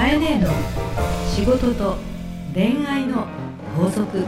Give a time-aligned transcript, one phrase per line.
[0.00, 0.48] かえねえの
[1.28, 1.98] 仕事と
[2.54, 3.26] 恋愛の
[3.76, 4.24] 法則。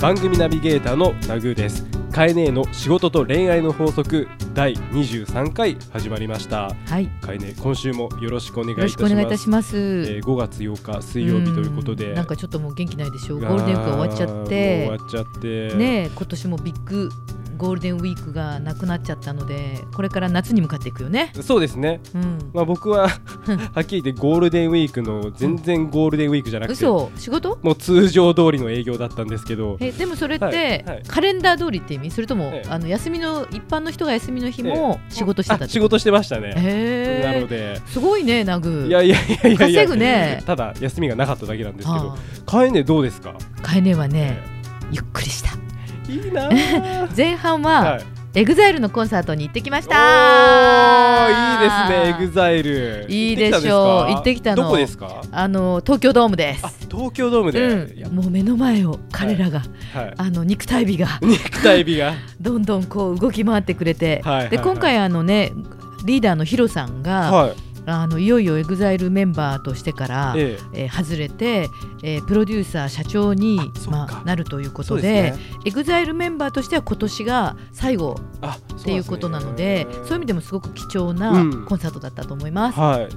[0.00, 1.84] 番組ナビゲーターのナグーです。
[2.12, 4.26] カエネの仕事と恋愛の法則。
[4.54, 6.70] 第23回始まりました。
[6.86, 7.06] はい。
[7.20, 12.12] カエネ今週もよろしくお願いいよろしくおたします願いいたします、えー5月8日水曜日ということで。
[12.12, 14.86] んなんかちょっともう元気ないでしょゴあールデンウィークが終わっちゃって。
[14.86, 15.74] 終わっちゃって。
[15.74, 17.10] ねえ今年もビッグ
[17.56, 21.32] ゴールデンウィークがなくなっちゃったのでこれから夏に向かっていくよね。
[21.42, 22.00] そうですね。
[22.14, 22.50] うん。
[22.52, 23.08] まあ僕は
[23.74, 27.10] はっきり言ってゴールデンウィークの全然ゴールデンウィークじゃなくて嘘。
[27.16, 27.58] 仕事？
[27.62, 29.76] もう通常通りの営業だったんですけど。
[29.80, 30.56] えでもそれって、はい。
[30.56, 31.02] はい。
[31.06, 32.10] カレンダー通りって意味？
[32.10, 32.68] それとも、ええ。
[32.68, 36.54] あの休みの一般の人が休みの日も仕事してたってあ仕事してましたね。
[36.56, 37.32] へえ。
[37.34, 37.80] なので。
[37.86, 38.86] すごいねナグ。
[38.88, 39.58] いやいやいやいやいや。
[39.58, 40.42] 稼ぐね。
[40.46, 42.08] ただ休みがなかっただけなんですけど。
[42.08, 43.30] はカエネどうですか？
[43.30, 44.42] あカエネはね
[44.90, 45.50] ゆっくりした
[46.08, 47.08] いいなー。
[47.16, 48.04] 前半は、はい。
[48.36, 49.94] EXILE のコンサートに行ってきました。
[51.30, 53.06] いいですねエグザイル。
[53.08, 54.12] いいでしょう。
[54.12, 54.64] 行ってきたの。
[54.64, 55.22] どこですか？
[55.30, 56.66] あの東京ドームです。
[56.66, 60.14] あ東京ドームで、うん、もう目の前を彼らが、はい。
[60.16, 61.06] あの肉体美が。
[61.22, 62.14] 肉体美が。
[62.40, 64.50] どんどんこう動き回ってくれて、はいはいはい。
[64.50, 65.52] で今回あのね
[66.04, 67.52] リーダーのヒロさんが、はい
[67.86, 70.86] あのいよいよ EXILE メンバーとしてから、ええ。
[70.86, 71.68] ー外れて、
[72.02, 75.44] えープロデューサー社長にまあ、なるというこそとでうですね。
[75.66, 81.64] EXILE メンバーとしては今年が最後あっていうことなのでそういう意味でもすごく貴重なうん。
[81.66, 82.78] コンサートだったと思います。
[82.78, 83.08] はい。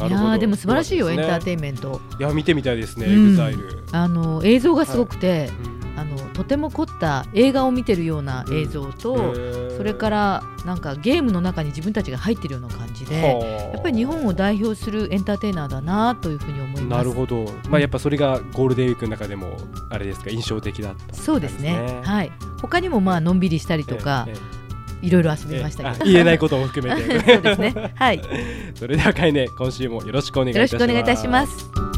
[0.00, 0.30] なるほど。
[0.30, 2.00] やーでも素晴らしいよ、エンターテインメント。
[2.18, 3.12] いや見てみたいですね、うん。
[3.12, 9.76] EXILE、あの映像がすごくて、うんあのとても凝った映画を見てるような映像と、へー。
[9.76, 13.72] それからなんかゲームの中に自分たちが入ってるような感じで、はあ。
[13.74, 16.84] やっぱり日本を代表するエンターテイナーだなというふうに思います。
[16.84, 19.58] なるほど、まあやっぱそれがゴールデンウィークの中でも
[19.90, 22.00] あれですか印象的だったそうですね。
[22.02, 22.32] はい。
[22.62, 24.34] 他にもまあのんびりしたりとか、え
[25.02, 27.20] いろいろ遊えびました言えないことも含めて。
[27.34, 27.92] そうですね。
[27.94, 28.18] はい。
[28.18, 28.24] よ
[28.74, 30.54] それではかいね今週もよろしくお願いい
[31.04, 31.89] たします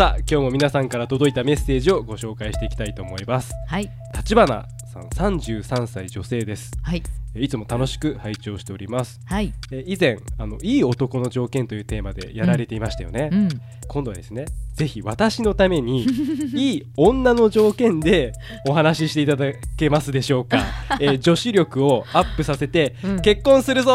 [0.00, 3.90] さあ今日も皆さんから届いたメッセージをご紹介していきたいと思いますはい。
[4.16, 7.02] 立花さん33歳女性ですはい。
[7.34, 9.52] いつも楽しく拝聴しておりますはい。
[9.70, 13.48] え以前あのいい男の条件というテーマでやられていましたよね、うん。
[13.88, 16.06] 今度はですねぜひ私のために
[16.56, 18.32] いい女の条件で
[18.66, 20.64] お話ししていただけますでしょうか、
[20.98, 23.90] えー女子力をアップさせてうん結婚するぞ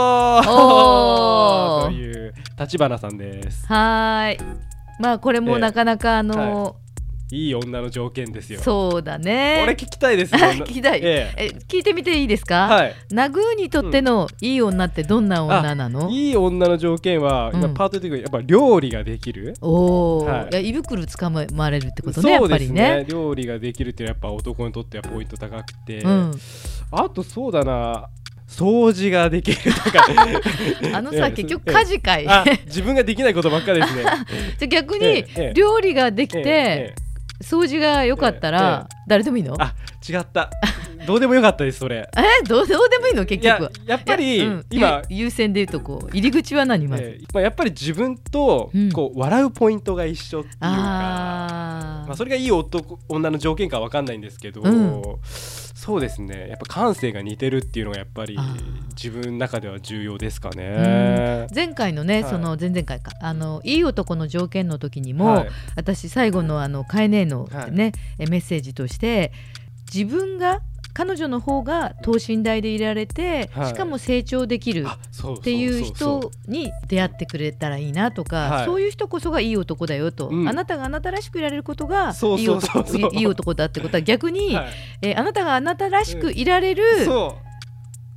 [1.88, 4.75] という立花さんですはーい。
[5.00, 6.76] まあこれもなかなかあの
[7.32, 7.50] い。
[7.50, 8.60] い女の条件ですよ。
[8.62, 9.58] そうだね。
[9.62, 11.00] これ聞きたいです 聞きたい。
[11.02, 11.54] ええ。
[11.56, 12.68] え聞いてみていいですか？
[12.68, 12.94] はい。
[13.10, 16.10] ナグーにとってのいい女ってどんな女なの？
[16.12, 17.64] いい女の条件は、うん。
[17.64, 19.56] 今パートでやっぱ料理ができる。
[19.60, 20.50] おお、はい。
[20.52, 22.98] い、や胃袋つかまれるってことねやっぱりそうですね。
[22.98, 23.06] ね。
[23.10, 26.32] 料理ができるってやっぱ男にとってはポイント高くて、うん。
[26.92, 28.08] あとそうだな
[28.58, 30.06] 掃除ができるとか。
[30.94, 32.28] あのええさ結局家事かい。
[32.28, 34.04] あ自分ができないことばっかりですね。
[34.58, 36.96] じゃあ逆に料理ができええてえ。
[37.44, 39.56] 掃除が良かったら誰でもいいの？
[39.60, 39.74] あ
[40.08, 40.50] 違った
[41.06, 42.10] どうでもよかったですそれ。
[42.18, 43.26] えどうどうでもいいの？
[43.26, 43.72] 結局。
[43.86, 44.66] やっぱり、うん。
[44.70, 47.04] 今、ゆ優先で言うとこう入り口は何まず？
[47.04, 48.92] えーまあ、やっぱり自分とうん。
[48.92, 52.08] こう笑うポイントが一緒っていうか、あー。
[52.08, 55.02] まあ、それがいい男女の条件かわかんないんですけど、うん。
[55.24, 56.48] そうですね。
[56.50, 58.38] やっぱ感性が似てるっていうのがやっぱり
[58.90, 61.48] 自分の中では重要ですかね。
[61.54, 62.32] 前回のね、はい。
[62.32, 63.12] その前々回か。
[63.22, 65.50] あのいい男の条件の時にも、はい。
[65.76, 67.72] 私最後のあのカエネのはい。
[67.72, 69.32] ね、えメッセージとして
[69.94, 70.62] 自分が
[70.96, 73.68] 彼女の方が等身大でいられて、はい。
[73.68, 78.66] しかも成長できるっていう人に出会ってくれたらいいなとか、はい。
[78.66, 80.48] そういう人こそがいい男だよと、うん。
[80.48, 84.74] あなたがあなたらしくいられることがいい男いい男だってことは逆に、はい。
[85.02, 86.84] えーあなたがあなたらしくいられる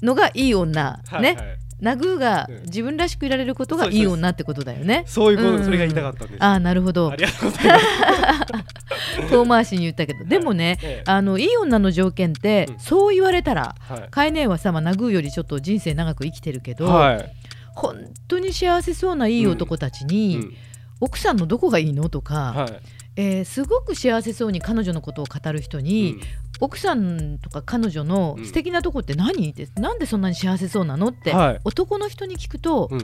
[0.00, 5.04] のがいい女、ね、ナグーがうん自分らしくいられることがいい女ってことだよね。
[5.06, 5.64] そういうこと、うん。
[5.64, 6.44] それが言いたかったんです。
[6.44, 7.10] ああなるほど。
[7.10, 9.30] ありがとうございます。
[9.30, 10.24] 遠回しに言ったけど。
[10.24, 11.10] でもね、ええ。
[11.10, 12.78] あのいい女の条件って、うん。
[12.80, 14.08] そう言われたらはい。
[14.10, 17.32] カエネはさ、まあ、ナグーよりちょっと人生長く生きてるけど、はい。
[17.74, 17.96] 本
[18.26, 20.54] 当に幸せそうないい男たちに、うん。
[21.00, 22.80] 奥さんのどこがいいのとか、はい。
[23.16, 26.20] えーすごく幸せそうに彼女のことを語る人に、うん
[26.60, 28.44] 奥さんとか彼女のうん。
[28.46, 29.50] 素敵なとこって何？
[29.50, 31.08] ってなんでそんなに幸せそうなの？
[31.08, 31.60] って、はい。
[31.64, 32.98] 男の人に聞くと、うん。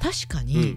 [0.00, 0.62] 確かに、うん。
[0.62, 0.74] い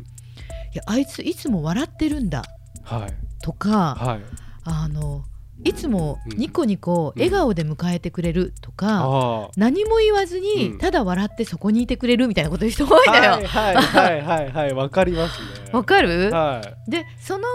[0.73, 2.43] やあいついつも笑ってるんだ。
[2.83, 3.13] はい。
[3.43, 4.21] とか、はい。
[4.63, 5.23] あの
[5.63, 6.37] いつもうん。
[6.37, 8.53] ニコニコ笑顔で迎えてくれる。
[8.61, 10.77] とか、あ何も言わずに、うん。
[10.77, 13.31] ただ笑ってそこにいてくれるみたいなこと言う人多いんだよ。
[13.33, 15.69] はいはいはいはいはいわかりますね。
[15.73, 16.29] わかる？
[16.31, 16.91] はい。
[16.91, 17.47] でその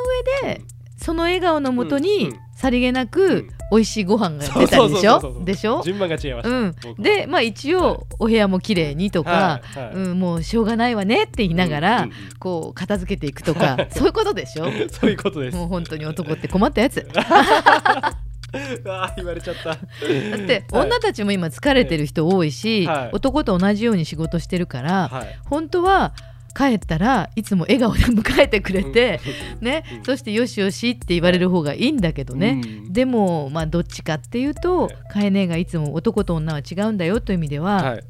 [0.43, 0.62] 上で
[1.02, 2.38] その笑顔のもとうんにうん。
[2.55, 3.49] さりげなうくん。
[3.73, 5.43] 美味しいご飯が出たりでしょ？
[5.44, 5.81] でしょ？
[5.82, 6.75] 順番が違いました、うん。
[6.99, 9.62] でまあ一応お部屋も綺麗にとか、
[9.94, 12.08] うん、もうしょうがないわねって言いながら、
[12.41, 14.64] こう片付けていくとかそういうことでしょ？
[14.64, 15.56] う んそういうことです。
[15.56, 17.06] もう本当に男って困ったやつ。
[17.06, 17.23] だ
[19.05, 19.70] あー言われちゃった。
[19.70, 20.87] ってはい。
[20.87, 23.11] 女たちも今疲れてる人多いし、はい。
[23.12, 25.38] 男と同じように仕事してるから、はい。
[25.44, 26.12] 本当は
[26.55, 29.20] 帰ったらいつも笑顔で迎えてくれて、
[29.61, 30.05] ねうん。
[30.05, 32.93] そしてよしよしって言われる方がいいんだけどね、うん。
[32.93, 34.97] でもまあどっちかっていうとはい。
[35.11, 38.05] カエネがいつも男と女は違うんだよという意味では、はい。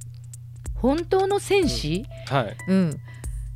[0.75, 2.56] 本当の戦士、はい。
[2.69, 2.96] うん。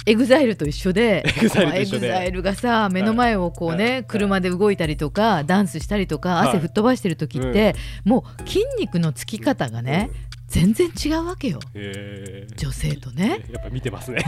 [0.07, 1.65] EXILE と一緒で。
[1.65, 4.05] まあ EXILE がさ目の前をこうね、はい。
[4.05, 6.49] 車で動いたりとかダンスしたりとかはい。
[6.49, 10.11] 汗吹っ飛ばしてる時って、もう筋肉のつき方がね、
[10.55, 11.59] 全然違うわけよ。
[11.75, 12.57] えー。
[12.57, 13.45] 女性とね。
[13.51, 14.25] やっぱ見てますね。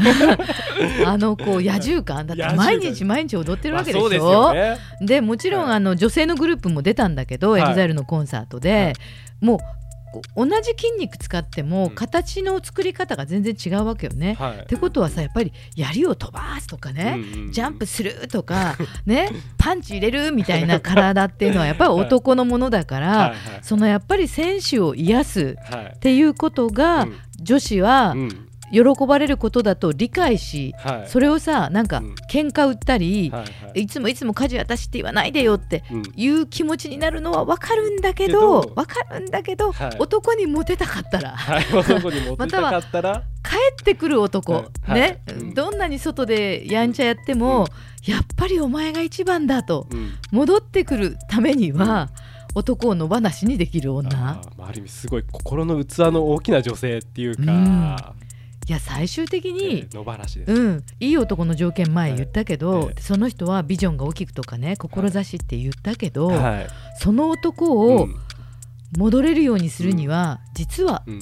[1.06, 4.76] あのこう野獣感だって 毎日毎日踊ってるわけでしょ、ですよね。
[5.00, 5.76] でもちろん、はい。
[5.76, 7.62] あの女性のグループも出たんだけど、はい。
[7.62, 8.94] EXILE のコンサートで、
[9.40, 9.58] もう
[10.37, 11.95] 同じ筋肉使ってもうん。
[11.95, 14.35] 形の作り方が全然違うわけよね。
[14.39, 14.59] はい。
[14.59, 18.77] ってことはさやっぱり槍を飛ばすとかね、うんうんジャンプするとか
[19.07, 23.37] ねパンチ入れるみたいな体っていうのはやっぱり 男のものだから、はいはい。
[23.63, 25.93] そのやっぱり選手を癒すはい。
[25.97, 27.17] っていうことが、うん。
[27.41, 31.09] 女子はうん喜ばれることだと理解し、はい。
[31.09, 32.15] それをさなんかうん。
[32.31, 33.83] 喧嘩売ったり、はいはい。
[33.83, 36.03] いつもいつも家事私って言わないでよってうん。
[36.17, 39.97] いう気持ちになるのは分かるんだけけどど分かるんだけど、はい。
[39.99, 41.31] 男にモテたかったら。
[41.37, 41.65] はい。
[41.75, 43.23] 男に持ってたかったら？
[43.47, 44.95] 帰ってくる男、はい。
[44.95, 45.55] ね、はいうん。
[45.55, 47.67] どんなに外でやんちゃやっても、
[48.07, 50.15] やっぱりお前が一番だとうん。
[50.33, 52.11] 戻ってくるためには、
[52.55, 54.11] 男を野放しにできる女。
[54.13, 57.45] ああある意味すごい心の器の大きな女性っていううん。
[57.47, 58.15] か、
[58.69, 66.67] いや最終的えに、ー野放しです、うん、いい男の条件前言ったけど、ええその人はビジョンが大きくとかね志って言ったけど、はい。
[66.99, 68.17] その男をうん。
[68.97, 71.21] 戻れるようにするには、実はうん。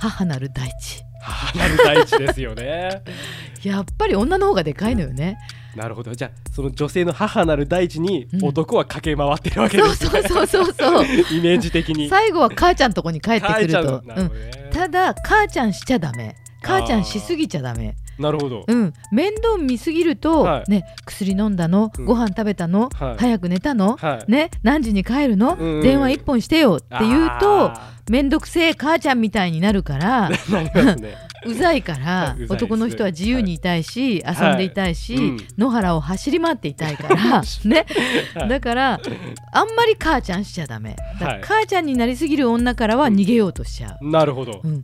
[0.00, 1.02] 母なる大地。
[1.20, 3.02] 母なる大地ですよね。
[3.62, 5.38] やっぱり女の方がでかいのよね。
[5.76, 6.14] なるほど。
[6.14, 8.44] じゃあその女性の母なる大地にうん。
[8.46, 11.04] 男は駆け回ってるわけですね、そうそうそうそう。
[11.32, 12.08] イメージ的に。
[12.08, 14.02] 最後は母ちゃんとこに帰ってくると。
[14.04, 14.30] うん。
[14.72, 16.34] ただ母ちゃんしちゃダメ。
[16.62, 17.94] 母ちゃんしすぎちゃダメ。
[18.18, 20.70] なるほど、うん、面倒見すぎると、はい。
[20.70, 22.04] ね薬飲んだの、うん。
[22.04, 23.16] ご飯食べたの、はい。
[23.18, 24.30] 早く寝たの、はい。
[24.30, 24.50] ね？
[24.62, 30.30] 何時に帰るの、うんうん電話一本してよって言うとあ面倒くせえ母ちゃんみたいになるから
[31.44, 34.48] うざいからはい うざいです男の人は自由にいたいし、はい。
[34.48, 37.86] 遊んでいたいし、野原を走り回っていたいからね
[38.34, 38.48] はい。
[38.48, 39.00] だから
[39.52, 40.96] あんまり母ちゃんしちゃダメ。
[41.20, 44.60] だ母ちゃんになりすぎる女からは逃げようとしちゃう、なるほど。
[44.62, 44.82] うん、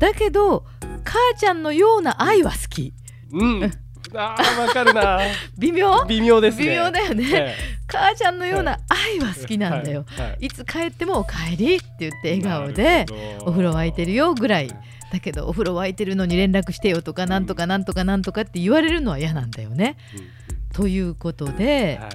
[0.00, 0.64] だけど
[1.04, 2.94] 母ちゃんのような愛は好き。
[3.32, 3.70] うん。
[4.14, 5.20] あーわかるな。
[5.58, 6.04] 微妙？
[6.06, 6.64] 微妙ですね。
[6.64, 7.56] 微妙だよね、え
[7.86, 10.26] 母ちゃんのような愛は好きなんだよ、はい。
[10.30, 10.46] はい。
[10.46, 13.06] い、つ帰っても「おかえり」って言って笑顔なで
[13.42, 14.70] お風呂沸いてるよぐらい。
[15.12, 19.96] だけどお風呂沸いてるのに連絡してよとかなんとかなんとかなんとかって言われるのは嫌なんだよね。
[20.14, 20.20] うん。
[20.20, 20.26] うん
[20.72, 22.10] ということで、はい。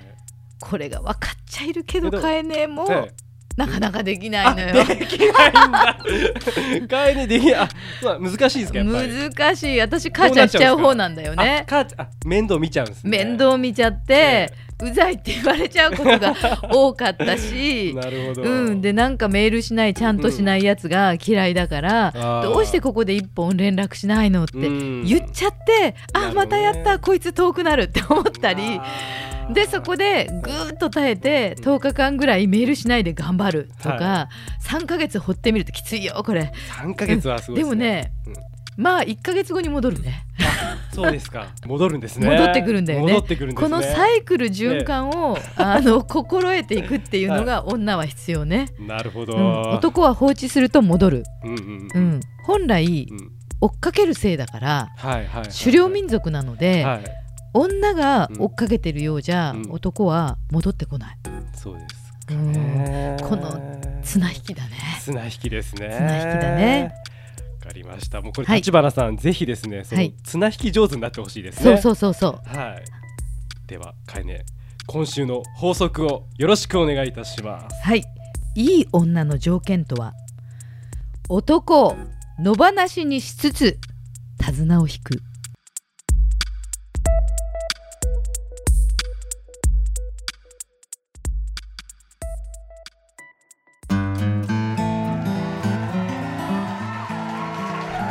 [0.61, 3.11] これが分かっちゃいるけどけど買えねえもはい
[3.57, 4.85] なかなかできないあのよ。
[4.85, 5.97] できないんだ。
[7.13, 7.55] 帰りできない。
[7.55, 7.69] あ
[8.03, 9.13] まあ難しいですかやっぱり。
[9.13, 9.79] 難しい。
[9.79, 11.65] 私母ちゃんしちゃう方なんだよあね。
[11.67, 13.09] 母ちゃんあ面倒見ちゃうんですね。
[13.25, 14.51] 面倒見ちゃって、
[14.83, 16.35] うざいって言われちゃうことが
[16.69, 17.93] 多かったし。
[17.95, 18.41] なるほど。
[18.41, 22.43] うん、でなんかメールしないちゃんとしないやつが嫌いだから、あー。
[22.43, 28.81] どうしてここで一本連絡しないのってうん言っちゃって、あなるほどねまたやったこいつ遠くなるって思ったり
[29.53, 34.29] でそこでぐーっと耐えて10日間ぐらいメールしないで頑張るとか、は
[34.63, 36.51] 3ヶ月掘ってみるときついよこれ。
[36.69, 38.33] 三ヶ月はすごいでもね、うん。
[38.77, 40.25] まあ1ヶ月後に戻るね。
[40.93, 41.47] そうですか。
[41.65, 42.27] 戻るんですね。
[42.27, 43.13] 戻ってくるんだよね。
[43.13, 43.69] 戻ってくるんですね。
[43.69, 51.49] このサイクル循環を、あの心得ていくっていうのが女は必要ね、なるほど、うん、男は放置すると戻る、う
[51.99, 53.31] ん本来うん。
[53.61, 54.89] 追っかけるせいだから
[55.63, 57.24] 狩猟民族なので、はい
[57.55, 59.71] 女が追っかけてるようじゃ、うん。
[59.71, 61.17] 男は戻ってこない。
[61.53, 61.87] そうで
[62.27, 63.17] すね。
[63.21, 64.71] この綱引きだね。
[65.01, 65.89] 綱引きですね。
[65.95, 66.93] 綱引きだね。
[67.61, 68.21] わかりました。
[68.21, 68.57] もうこれはい。
[68.57, 70.13] 立花さん、ぜひですねそのはい。
[70.23, 71.77] 綱引き上手になってほしいですね。
[71.77, 72.57] そうそうそうそう。
[72.57, 72.83] はい。
[73.67, 74.45] ではかえね
[74.85, 77.75] 今週の法則をよろしくお願いいたします。
[77.83, 78.03] はい。
[78.55, 80.13] いい女の条件とは
[81.29, 81.95] 男を
[82.37, 83.79] 野放しにしつつ
[84.37, 85.21] 手綱を引く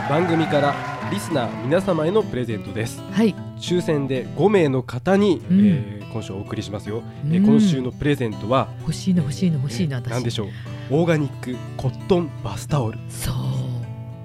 [0.09, 0.75] 番組から
[1.11, 3.01] リスナー皆様へのプレゼントです。
[3.13, 3.35] はい。
[3.59, 5.67] 抽選で5名の方に、うん。
[5.67, 7.45] えー今週お送りしますよ、えーうん。
[7.45, 10.49] 今週のプレゼントは欲しいな欲しいな欲しいな私えー何でしょう。
[10.91, 12.99] オーガニックコットンバスタオル。
[13.09, 13.35] そう。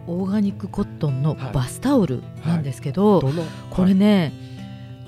[0.07, 1.53] オーガニックコットンのはい。
[1.53, 3.43] バスタオルなんですけど、どの？
[3.71, 4.33] これね、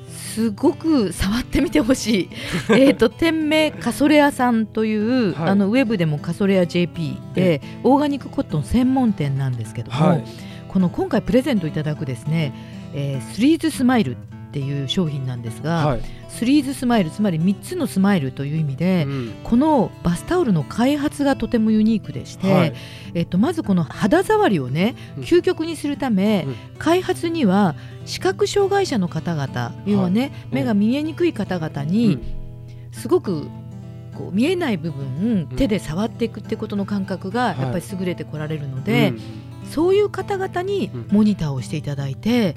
[0.08, 2.30] すごく触ってみてほしい。
[2.74, 5.50] えっと店名カソレアさんという、はい。
[5.50, 10.24] あのウェブでもカソレア JP でオーガニックコットン専門店なんですけども、はい
[10.72, 12.54] この今回プレゼントいただくですね、
[12.94, 16.02] えースリーズスマイルっていう商品なんですが、はい。
[16.30, 19.34] スリーズスマイルつまり3つのスマイルという意味で、うん。
[19.44, 22.74] このバスタオルの開発がとてもユニークでして、はい。
[23.14, 25.24] えっと、まずこの肌触りをねうん。
[25.24, 26.56] 究極にするため、うん。
[26.80, 27.76] 開発には
[28.06, 32.22] 視覚障害者の方々要はね、目が見えにくい方々うにん
[32.92, 33.48] すごく
[34.12, 35.58] こう見えない部分、うん。
[35.58, 37.62] 手で触っていくってことの感覚がはい。
[37.62, 39.20] やっぱり優れてこられるので、うん。
[39.70, 41.08] そういう方々にうん。
[41.12, 42.56] モニターをしていただいて、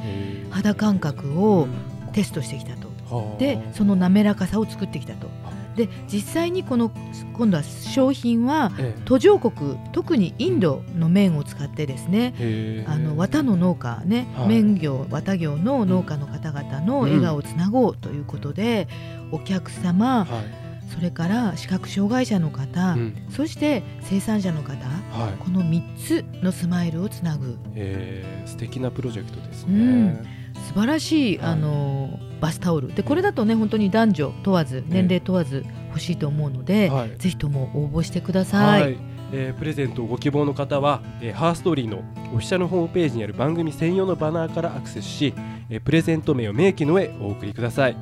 [0.50, 1.70] 肌感覚うをん。
[2.12, 2.88] テストしてきたと。
[3.14, 3.38] はあ。
[3.38, 5.28] でその滑らかさを作ってきたと。
[5.76, 6.92] で実際にこの
[7.32, 9.02] 今度は商品はええ。
[9.06, 14.48] 途上国特にインドの綿を使ってですねあの綿の農家ね、はい。
[14.62, 18.86] 綿業綿業の農家の方々の笑顔をつなごうということで、
[19.32, 23.16] お客様はいそれから視覚障害者の方、うん。
[23.30, 25.32] そして生産者の方はい。
[25.38, 27.56] この3つのスマイルをつなぐ。
[27.74, 30.06] えー素敵なプロジェクトですうん。
[30.14, 30.22] ね。
[30.68, 31.52] 素晴らしい、はい。
[31.52, 32.94] あのバスタオル。
[32.94, 37.16] でこれだとね本当に男女問わず年齢問わず欲しいと思うので、はい。
[37.18, 38.82] ぜひとも応募してください。
[38.82, 38.96] はい、
[39.32, 41.98] えープレゼントをご希望の方は、えーハーストーリーの
[42.32, 45.34] オフィシャルホームページにある番組専用のバナーからアクセスし、
[45.70, 47.96] えープレゼント名を明記の上お送りください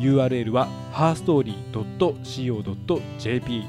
[0.00, 3.64] URL は herstory.co.jp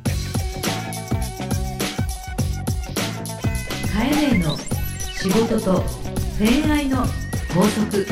[3.93, 4.57] カエネの
[5.15, 5.83] 仕事と
[6.39, 7.07] 恋愛の
[7.55, 8.07] 法則。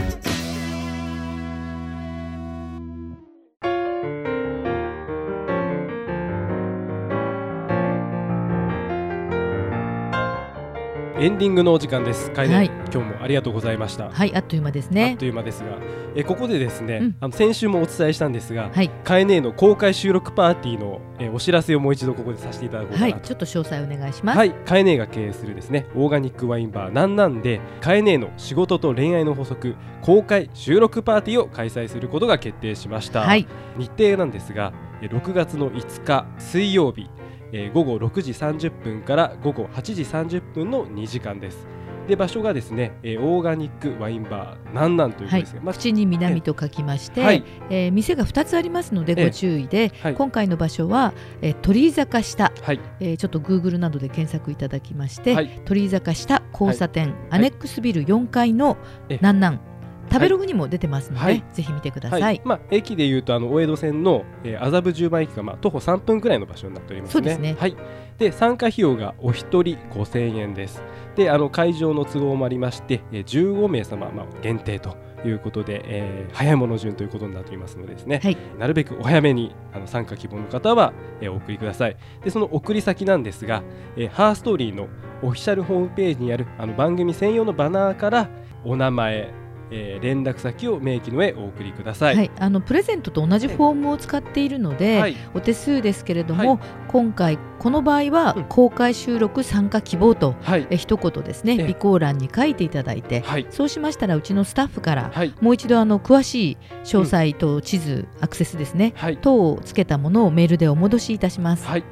[11.21, 12.31] エンディングのお時間です。
[12.31, 12.67] 楓、はい。
[12.91, 14.09] 今日もありがとうございました。
[14.09, 15.17] はい、あっという間ですあっね。
[15.19, 15.77] という間ですが、
[16.17, 17.17] えここでですね、うん。
[17.21, 23.13] あの先週もお伝えしたんですが、はい、カエネーの公開収録パーティーの、えお知らせをもう一度ここでさせていただこうかは、ない。
[23.13, 23.21] と。
[23.21, 24.39] ちょっと詳細お願いします。
[24.39, 33.47] はい、カエネーが経営するですねオーガニックワインバーなんなんでカエネーの仕事と恋愛の補足公開収録パーティーを開催することが決定しました、はい、
[33.77, 34.73] 日程なんですが
[35.03, 37.09] え6月の5日水曜日、
[37.53, 41.67] えー午後6時30分から午後8時30分の2時間です。
[42.09, 47.45] で場所がですね、えーオーガニックワインバーなんなんということはいですが、まあ口に南と書きまして、はい。
[47.69, 49.25] えー店が2つありますのでええ。
[49.27, 50.15] ご注意で、はい。
[50.15, 52.81] 今回の場所は、えー鳥居坂下、はい。
[52.99, 55.61] えーちょっと Google などで検索いただきまして、はい。
[55.65, 57.13] 鳥居坂下交差点、い。
[57.31, 58.77] アネックスビル4階の
[59.09, 59.17] え。
[59.21, 59.70] 南南
[60.11, 62.23] 食べログにも出てますので、はいぜひ見てください。
[62.23, 67.35] はいまあ、駅でいうとあの大江戸線の、えー麻布十番駅が、まあ、徒歩3分くらいの場所になっておりますね。
[67.35, 67.77] すねはい、
[68.19, 70.83] で参加費用がお一人5000円です。
[71.17, 81.97] であの会場の都合もありまして、えー15名様、まあ、限定ということで、えー早いもの順ということになっておりますのでですね、はいなるべくお早めにあの参加希望の方は、えーお送りください。
[82.25, 83.63] でその送り先なんですが、
[83.97, 84.89] えーハーストーリーの
[85.23, 88.29] オフィシャルホームページにあるあの番組専用のバナーから
[88.65, 89.33] お名前、
[89.71, 92.17] えー連絡先を明記の上お送りください。
[92.17, 95.17] はい、あのプレゼントと同じフォームを使っているので、はい。
[95.35, 98.45] お手数ですけれども、は今回この場合はうん。
[98.45, 100.67] 公開収録参加希望と、はい。
[100.71, 101.59] え一言ですねええ。
[101.59, 103.47] 備考欄に書いていただいて、はい。
[103.51, 105.35] そうしましたらうちのスタッフからはい。
[105.41, 109.19] もう一度あの詳しい詳細と地図、アクセスですねはい。
[109.19, 111.67] 等をつけたものをメールでお戻しいたします。
[111.67, 111.85] はい、